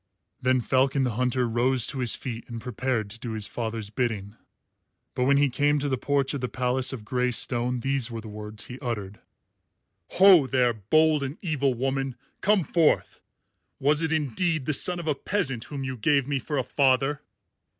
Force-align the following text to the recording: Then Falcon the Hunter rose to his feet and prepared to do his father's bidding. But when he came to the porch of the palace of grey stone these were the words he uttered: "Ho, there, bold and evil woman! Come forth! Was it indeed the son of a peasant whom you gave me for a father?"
Then 0.41 0.61
Falcon 0.61 1.03
the 1.03 1.11
Hunter 1.11 1.47
rose 1.47 1.85
to 1.85 1.99
his 1.99 2.15
feet 2.15 2.45
and 2.47 2.59
prepared 2.59 3.07
to 3.11 3.19
do 3.19 3.33
his 3.33 3.45
father's 3.45 3.91
bidding. 3.91 4.35
But 5.13 5.25
when 5.25 5.37
he 5.37 5.47
came 5.47 5.77
to 5.77 5.87
the 5.87 5.95
porch 5.95 6.33
of 6.33 6.41
the 6.41 6.49
palace 6.49 6.91
of 6.91 7.05
grey 7.05 7.29
stone 7.29 7.81
these 7.81 8.09
were 8.09 8.19
the 8.19 8.27
words 8.27 8.65
he 8.65 8.79
uttered: 8.79 9.19
"Ho, 10.13 10.47
there, 10.47 10.73
bold 10.73 11.21
and 11.21 11.37
evil 11.43 11.75
woman! 11.75 12.15
Come 12.41 12.63
forth! 12.63 13.21
Was 13.79 14.01
it 14.01 14.11
indeed 14.11 14.65
the 14.65 14.73
son 14.73 14.99
of 14.99 15.05
a 15.05 15.13
peasant 15.13 15.65
whom 15.65 15.83
you 15.83 15.95
gave 15.95 16.27
me 16.27 16.39
for 16.39 16.57
a 16.57 16.63
father?" 16.63 17.21